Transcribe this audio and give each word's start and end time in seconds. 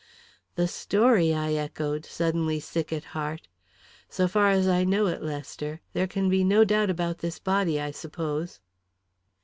"The 0.55 0.67
story?" 0.67 1.31
I 1.31 1.53
echoed, 1.53 2.07
suddenly 2.07 2.59
sick 2.59 2.91
at 2.91 3.03
heart. 3.13 3.47
"So 4.09 4.27
far 4.27 4.49
as 4.49 4.67
I 4.67 4.83
know 4.83 5.05
it, 5.05 5.21
Lester. 5.21 5.79
There 5.93 6.07
can 6.07 6.27
be 6.27 6.43
no 6.43 6.63
doubt 6.63 6.89
about 6.89 7.19
this 7.19 7.37
body, 7.37 7.79
I 7.79 7.91
suppose?" 7.91 8.61